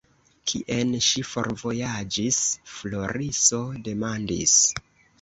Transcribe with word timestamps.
Kien 0.51 0.95
ŝi 1.07 1.23
forvojaĝis? 1.33 2.41
Floriso 2.79 3.65
demandis. 3.91 4.61